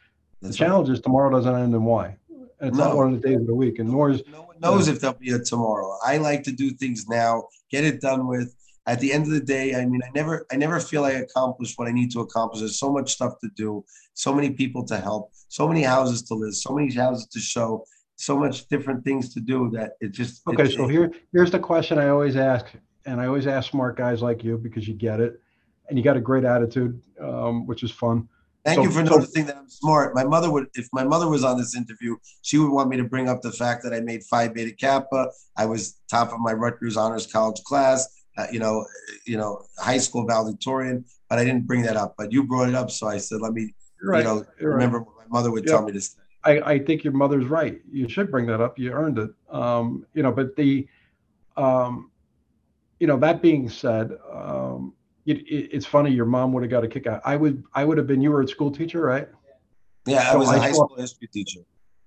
[0.40, 0.68] the That's right.
[0.68, 2.16] challenge is tomorrow doesn't end in Y.
[2.60, 4.88] It's not one of the days of the week and nor is, No one knows
[4.88, 5.98] if there'll be a tomorrow.
[6.04, 8.54] I like to do things now, get it done with.
[8.88, 11.76] At the end of the day, I mean, I never, I never feel I accomplished
[11.76, 12.60] what I need to accomplish.
[12.60, 16.34] There's so much stuff to do, so many people to help, so many houses to
[16.34, 20.42] list, so many houses to show, so much different things to do that it just.
[20.46, 22.66] it- okay, so it- here, here's the question I always ask,
[23.06, 25.40] and I always ask smart guys like you because you get it.
[25.88, 28.28] And you got a great attitude, um, which is fun.
[28.66, 30.12] Thank So- you for noticing that I'm smart.
[30.12, 33.04] My mother would, if my mother was on this interview, she would want me to
[33.04, 35.30] bring up the fact that I made Phi Beta Kappa.
[35.56, 38.08] I was top of my Rutgers Honors College class.
[38.36, 38.84] Uh, you know,
[39.24, 41.04] you know, high school valedictorian.
[41.30, 42.16] But I didn't bring that up.
[42.18, 44.18] But you brought it up, so I said, let me, right.
[44.18, 44.74] you know, you're right.
[44.74, 45.72] remember what my mother would Yeah.
[45.72, 46.18] tell me to say.
[46.44, 47.80] I, I think your mother's right.
[47.90, 48.80] You should bring that up.
[48.80, 49.30] You earned it.
[49.48, 50.88] Um, you know, but the,
[51.56, 52.10] um,
[52.98, 54.92] you know, that being said, um,
[55.26, 56.10] it, it, it's funny.
[56.10, 57.20] Your mom would have got a kick out.
[57.24, 58.20] I would, I would have been.
[58.22, 59.28] You were a school teacher, right?
[60.06, 61.60] Yeah, I was I a high saw- school history teacher.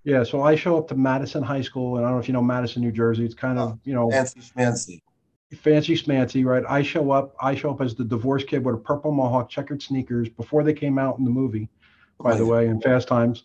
[0.05, 0.23] Yeah.
[0.23, 2.41] So I show up to Madison High School, and I don't know if you know
[2.41, 3.25] Madison, New Jersey.
[3.25, 5.01] It's kind of, you know, Fancy schmancy.
[5.57, 6.63] fancy schmancy, right?
[6.69, 7.35] I show up.
[7.41, 10.73] I show up as the divorced kid with a purple mohawk, checkered sneakers before they
[10.73, 11.67] came out in the movie,
[12.21, 13.43] by the way, in Fast Times,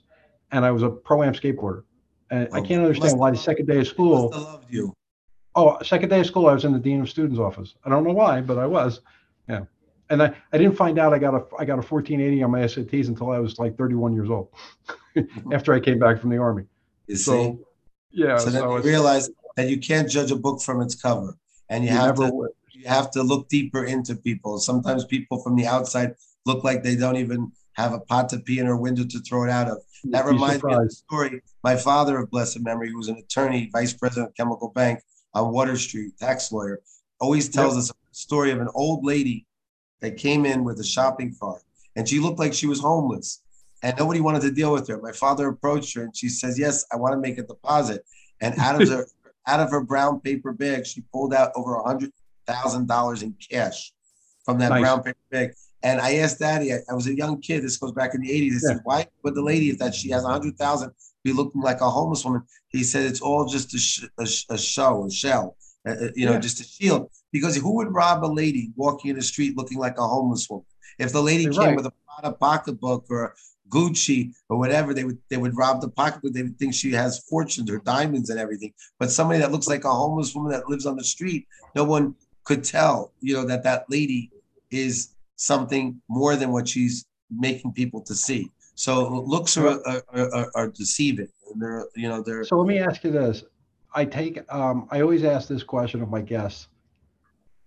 [0.52, 1.82] and I was a pro am skateboarder.
[2.30, 4.30] And I Oh, can't understand why the second day of school.
[4.30, 4.94] Must have loved you.
[5.56, 7.74] Oh, second day of school, I was in the dean of students office.
[7.84, 9.00] I don't know why, but I was.
[9.48, 9.64] Yeah,
[10.10, 12.60] and I, I didn't find out I got a I got a 1480 on my
[12.60, 14.48] SATs until I was like 31 years old,
[15.52, 16.64] after I came back from the army.
[17.06, 17.24] You see.
[17.24, 17.60] So,
[18.10, 20.94] yeah, so then so you it's, realize that you can't judge a book from its
[20.94, 21.36] cover,
[21.68, 22.50] and you, you have to would.
[22.72, 24.58] you have to look deeper into people.
[24.58, 26.14] Sometimes people from the outside
[26.46, 29.44] look like they don't even have a pot to pee in or window to throw
[29.44, 29.78] it out of.
[30.04, 31.42] That Be reminds me of the story.
[31.62, 35.00] My father of blessed memory, who was an attorney, vice president of Chemical Bank
[35.32, 36.80] on Water Street, tax lawyer,
[37.20, 39.46] always tells us a story of an old lady
[40.00, 41.62] that came in with a shopping cart
[41.96, 43.42] and she looked like she was homeless
[43.82, 45.00] and nobody wanted to deal with her.
[45.00, 48.04] My father approached her and she says, Yes, I want to make a deposit.
[48.40, 49.06] And out of her
[49.46, 52.10] out of her brown paper bag, she pulled out over a hundred
[52.46, 53.92] thousand dollars in cash
[54.44, 54.80] from that Nice.
[54.82, 55.50] brown paper bag.
[55.82, 57.62] And I asked Daddy, I, I was a young kid.
[57.62, 58.54] This goes back in the '80s.
[58.56, 60.92] I said, "Why would the lady, if that she has a hundred thousand,
[61.24, 64.46] be looking like a homeless woman?" He said, "It's all just a, sh- a, sh-
[64.48, 66.38] a show, a shell, uh, uh, you know, Yeah.
[66.38, 69.98] just a shield." Because who would rob a lady walking in the street looking like
[69.98, 70.64] a homeless woman?
[71.00, 71.76] If the lady You're came right.
[71.76, 73.34] with a Prada pocketbook or
[73.68, 76.32] Gucci or whatever, they would they would rob the pocketbook.
[76.32, 78.72] They would think she has fortunes or diamonds and everything.
[79.00, 82.14] But somebody that looks like a homeless woman that lives on the street, no one
[82.44, 84.30] could tell, you know, that that lady
[84.70, 87.04] is something more than what she's
[87.36, 88.48] making people to see.
[88.76, 92.78] So looks are are, are, are deceiving, and they're you know they're So let me
[92.78, 93.42] ask you this.
[93.92, 96.68] I take, um, I always ask this question of my guests.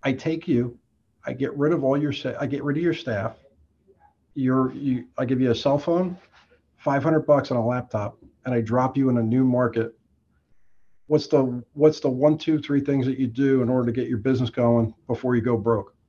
[0.02, 0.78] I take you,
[1.24, 3.36] I get rid of all your, I get rid of your staff.
[4.34, 6.16] You're, you, I give you a cell phone,
[6.76, 9.92] 500 bucks on a laptop, and I drop you in a new market.
[11.08, 14.08] What's the, what's the one, two, three things that you do in order to get
[14.08, 15.94] your business going before you go broke?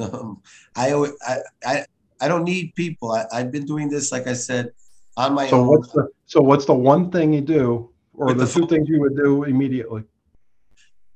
[0.00, 0.40] Um,
[0.76, 1.84] I, alwa- I I
[2.20, 3.10] I don't need people.
[3.10, 4.70] I, I've been doing this, like I said,
[5.16, 5.66] on my So own.
[5.66, 8.68] what's the, so what's the one thing you do, or the the two phone.
[8.68, 10.04] things you would do immediately?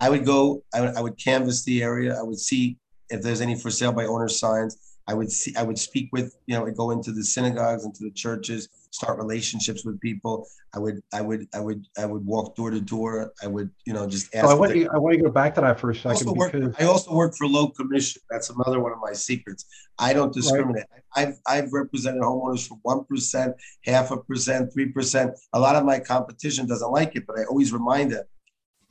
[0.00, 0.62] I would go.
[0.74, 2.18] I would, I would canvass the area.
[2.18, 2.78] I would see
[3.10, 4.76] if there's any for sale by owner signs.
[5.06, 5.54] I would see.
[5.56, 6.36] I would speak with.
[6.46, 10.46] You know, I'd go into the synagogues, into the churches, start relationships with people.
[10.74, 11.02] I would.
[11.12, 11.46] I would.
[11.54, 11.84] I would.
[11.98, 13.32] I would walk door to door.
[13.42, 13.70] I would.
[13.86, 14.46] You know, just ask.
[14.46, 16.28] So I want you, I want to go back to that for a I second
[16.28, 16.74] also, work.
[16.80, 18.22] I also work for low commission.
[18.30, 19.66] That's another one of my secrets.
[19.98, 20.84] I don't discriminate.
[21.14, 23.54] I've I've represented homeowners one percent,
[23.84, 25.32] half a percent, three percent.
[25.52, 28.24] A lot of my competition doesn't like it, but I always remind them,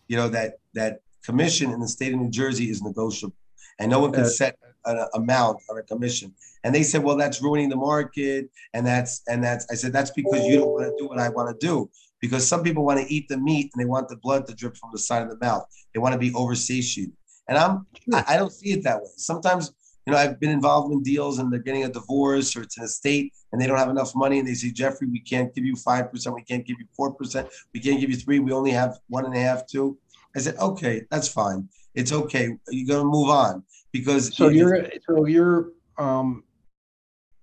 [0.07, 3.35] you know, that that commission in the state of New Jersey is negotiable,
[3.79, 6.33] and no one can set an amount on a commission.
[6.63, 9.65] And they said, well, that's ruining the market, and that's and that's.
[9.71, 11.89] I said that's because you don't want to do what I want to do.
[12.21, 14.77] Because some people want to eat the meat and they want the blood to drip
[14.77, 15.65] from the side of the mouth.
[15.93, 17.11] They want to be oversatiated.
[17.49, 19.09] And I'm I, I don't see it that way.
[19.17, 19.73] Sometimes,
[20.05, 22.83] you know, I've been involved in deals and they're getting a divorce or it's an
[22.83, 25.75] estate and they don't have enough money and they say, Jeffrey, we can't give you
[25.75, 28.71] five percent, we can't give you four percent, we can't give you three, we only
[28.71, 29.97] have one and a half, two.
[30.35, 31.69] I said, okay, that's fine.
[31.93, 32.57] It's okay.
[32.69, 36.43] You're gonna move on because So you're, so you're, um,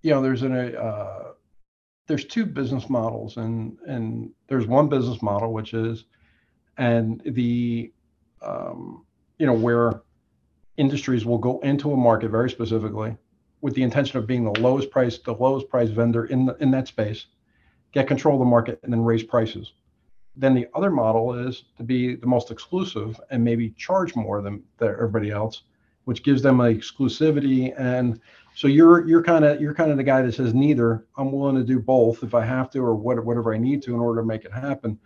[0.02, 1.32] you know, there's an, uh,
[2.08, 6.04] there's two business models and, and there's one business model, which is,
[6.76, 7.92] and the,
[8.42, 9.04] um,
[9.38, 10.02] you know, where
[10.80, 13.14] industries will go into a market very specifically
[13.60, 16.70] with the intention of being the lowest price, the lowest price vendor in the, in
[16.70, 17.26] that space,
[17.92, 19.74] get control of the market, and then raise prices.
[20.36, 24.62] Then the other model is to be the most exclusive and maybe charge more than,
[24.78, 25.64] than everybody else,
[26.04, 27.74] which gives them a exclusivity.
[27.78, 28.18] And
[28.54, 31.04] so you're you're kind of you're kind of the guy that says neither.
[31.18, 33.94] I'm willing to do both if I have to or what, whatever I need to
[33.94, 34.98] in order to make it happen.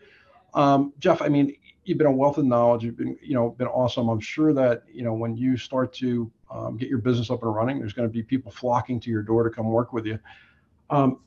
[0.53, 2.83] Um, Jeff, I mean, you've been a wealth of knowledge.
[2.83, 4.09] You've been, you know, been awesome.
[4.09, 7.55] I'm sure that, you know, when you start to um, get your business up and
[7.55, 10.19] running, there's going to be people flocking to your door to come work with you.
[10.91, 11.21] Um,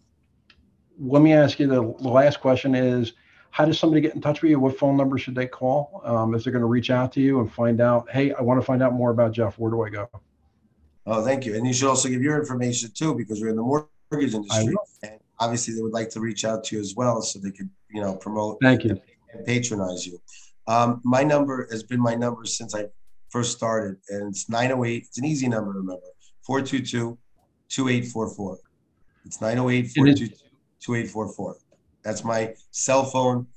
[1.00, 3.14] let me ask you the, the, last question is,
[3.52, 4.60] how does somebody get in touch with you?
[4.60, 6.02] What phone number should they call?
[6.04, 8.60] Um, if they're going to reach out to you and find out, hey, I want
[8.60, 9.60] to find out more about Jeff.
[9.60, 10.10] Where do I go?
[11.06, 11.56] Oh, thank you.
[11.56, 14.76] And you should also give your information too, because we're in the mortgage industry.
[15.04, 17.70] And obviously they would like to reach out to you as well so they could,
[17.90, 19.00] you know, promote thank you
[19.34, 20.20] and patronize you.
[20.68, 22.86] Um, my number has been my number since I
[23.30, 25.04] first started, and it's 908.
[25.08, 26.04] It's an easy number to remember
[26.46, 27.18] 422
[27.70, 28.58] 2844.
[29.26, 30.36] It's 908 422
[30.80, 31.58] 2844.
[32.04, 33.48] That's my cell phone.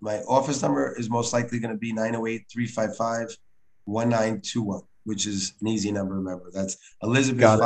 [0.00, 3.36] My office number is most likely going to be 908 355
[3.84, 6.50] 1921, which is an easy number to remember.
[6.52, 7.60] That's Elizabeth 5,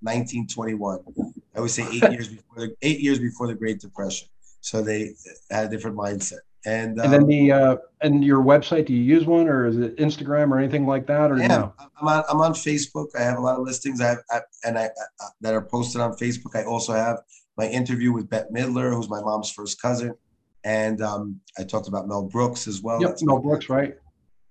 [0.00, 0.98] 1921.
[1.54, 4.28] I always say eight years before the, eight years before the Great Depression.
[4.60, 5.14] So they
[5.50, 6.40] had a different mindset.
[6.66, 9.78] And, and then um, the uh, and your website, do you use one or is
[9.78, 11.30] it Instagram or anything like that?
[11.30, 11.74] Or yeah, no?
[12.00, 13.06] I'm on I'm on Facebook.
[13.16, 14.00] I have a lot of listings.
[14.00, 16.56] I have I, and I, I, that are posted on Facebook.
[16.56, 17.18] I also have
[17.56, 20.12] my interview with Bette Midler, who's my mom's first cousin,
[20.64, 23.00] and um, I talked about Mel Brooks as well.
[23.00, 23.90] Yep, That's Mel Brooks, right?
[23.90, 24.00] Yep.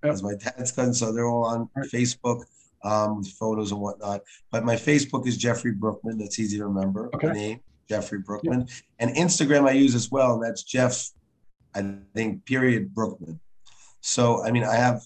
[0.02, 1.86] That's my dad's cousin, so they're all on right.
[1.94, 2.46] Facebook
[2.86, 4.22] um, with photos and whatnot.
[4.52, 6.18] But my Facebook is Jeffrey Brookman.
[6.18, 7.10] That's easy to remember.
[7.14, 7.34] Okay.
[7.34, 8.70] name Jeffrey Brookman, yep.
[9.00, 11.12] and Instagram I use as well, and that's Jeff
[11.76, 13.40] I think, period, Brooklyn.
[14.02, 15.02] So, I mean, I have,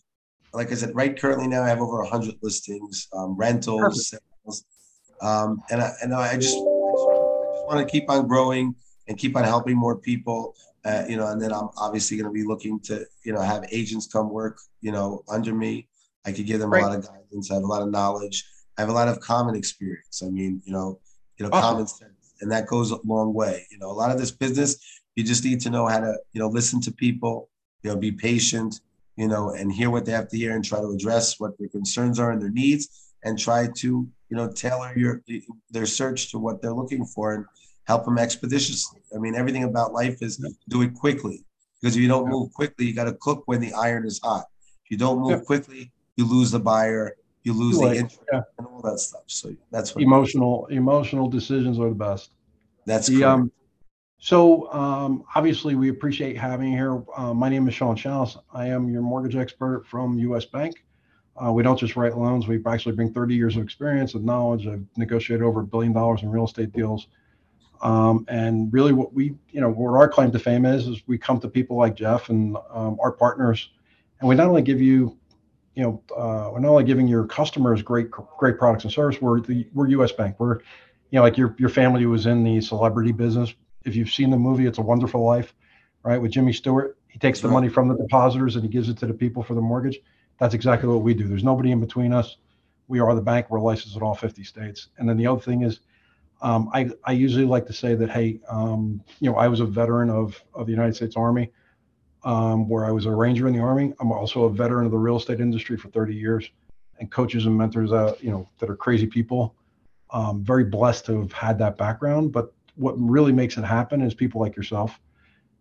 [0.53, 4.65] like I said, right currently now, I have over 100 listings, um, rentals, sales,
[5.21, 6.59] um, and, I, and I just, I just,
[7.67, 8.75] want to keep on growing
[9.07, 10.55] and keep on helping more people.
[10.85, 13.65] Uh, you know, and then I'm obviously going to be looking to, you know, have
[13.71, 15.87] agents come work, you know, under me.
[16.25, 16.81] I could give them right.
[16.81, 17.51] a lot of guidance.
[17.51, 18.45] I have a lot of knowledge.
[18.77, 20.23] I have a lot of common experience.
[20.23, 20.99] I mean, you know,
[21.37, 21.61] you know, awesome.
[21.61, 23.67] common sense, and that goes a long way.
[23.71, 24.77] You know, a lot of this business
[25.19, 27.49] you just need to know how to, you know, listen to people,
[27.83, 28.79] you know, be patient,
[29.17, 31.67] you know, and hear what they have to hear and try to address what their
[31.67, 35.21] concerns are and their needs and try to, you know, tailor your
[35.71, 37.45] their search to what they're looking for and
[37.83, 39.01] help them expeditiously.
[39.13, 40.37] I mean, everything about life is
[40.69, 41.43] do it quickly
[41.81, 44.45] because if you don't move quickly, you got to cook when the iron is hot.
[44.85, 48.39] If you don't move quickly, you lose the buyer, you lose the interest yeah.
[48.57, 49.23] and all that stuff.
[49.27, 52.31] So that's what emotional emotional decisions are the best.
[52.85, 53.51] That's the um,
[54.19, 57.03] so um, obviously, we appreciate having you here.
[57.15, 58.37] Uh, my name is Sean Chalice.
[58.53, 60.43] I am your mortgage expert from U.S.
[60.43, 60.83] Bank.
[61.41, 62.45] Uh, we don't just write loans.
[62.45, 64.67] We actually bring 30 years of experience and knowledge.
[64.67, 67.07] I've negotiated over a billion dollars in real estate deals.
[67.81, 71.17] Um, and really, what we, you know, what our claim to fame is, is we
[71.17, 73.69] come to people like Jeff and um, our partners,
[74.19, 75.17] and we not only give you,
[75.75, 79.21] you know, uh, we're not only giving your customers great, great products and service.
[79.21, 80.11] We're the we're U.S.
[80.11, 80.35] Bank.
[80.39, 83.53] We're, you know, like your your family was in the celebrity business
[83.85, 85.53] if you've seen the movie, It's a Wonderful Life,
[86.03, 86.21] right?
[86.21, 89.07] With Jimmy Stewart, he takes the money from the depositors and he gives it to
[89.07, 89.99] the people for the mortgage.
[90.39, 91.27] That's exactly what we do.
[91.27, 92.37] There's nobody in between us.
[92.87, 93.47] We are the bank.
[93.49, 94.89] We're licensed in all 50 states.
[94.97, 95.79] And then the other thing is,
[96.41, 99.65] um, I, I usually like to say that, hey, um, you know, I was a
[99.65, 101.51] veteran of, of the United States Army,
[102.23, 103.93] um, where I was a ranger in the Army.
[103.99, 106.49] I'm also a veteran of the real estate industry for 30 years
[106.99, 109.55] and coaches and mentors, uh, you know, that are crazy people.
[110.11, 114.13] Um, very blessed to have had that background, but what really makes it happen is
[114.13, 114.99] people like yourself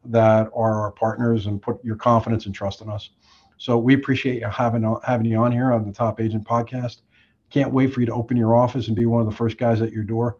[0.04, 3.11] that are our partners and put your confidence and trust in us.
[3.59, 7.02] So we appreciate you having having you on here on the Top Agent Podcast.
[7.50, 9.83] Can't wait for you to open your office and be one of the first guys
[9.83, 10.38] at your door.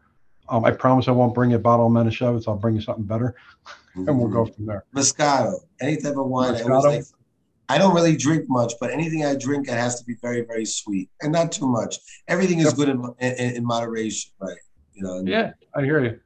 [0.49, 2.47] Um, I promise I won't bring you a bottle of Manischewitz.
[2.47, 3.35] I'll bring you something better,
[3.95, 4.85] and we'll go from there.
[4.95, 6.55] Moscato, any type of wine.
[6.55, 7.05] I, like,
[7.69, 10.65] I, don't really drink much, but anything I drink, it has to be very, very
[10.65, 11.99] sweet and not too much.
[12.29, 14.57] Everything is good in, in, in moderation, right?
[14.95, 15.23] You know.
[15.27, 16.21] Yeah, I hear you.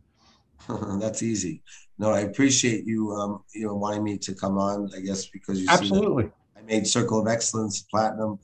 [1.00, 1.62] That's easy.
[1.98, 5.60] No, I appreciate you um, you know wanting me to come on, I guess because
[5.60, 6.30] you Absolutely.
[6.56, 8.38] I made Circle of Excellence Platinum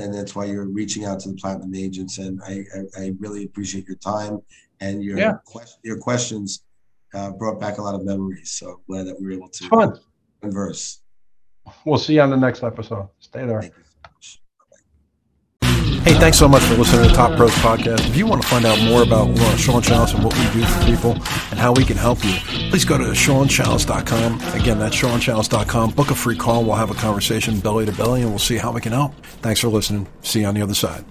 [0.00, 2.18] and that's why you're reaching out to the platinum agents.
[2.18, 4.40] And I, I, I really appreciate your time
[4.80, 5.34] and your yeah.
[5.82, 6.64] your questions
[7.14, 8.50] uh, brought back a lot of memories.
[8.52, 10.00] So I'm glad that we were able to Fun.
[10.42, 11.00] converse.
[11.84, 13.08] We'll see you on the next episode.
[13.20, 13.70] Stay there.
[16.08, 18.08] Hey, thanks so much for listening to the Top Pros podcast.
[18.08, 20.64] If you want to find out more about uh, Sean Chalice and what we do
[20.64, 21.10] for people
[21.50, 22.32] and how we can help you,
[22.70, 24.40] please go to SeanChalice.com.
[24.58, 25.90] Again, that's SeanChalice.com.
[25.90, 26.64] Book a free call.
[26.64, 29.12] We'll have a conversation belly to belly and we'll see how we can help.
[29.42, 30.08] Thanks for listening.
[30.22, 31.04] See you on the other side.